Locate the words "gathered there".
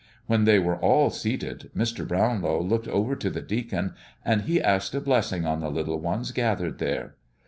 6.31-7.17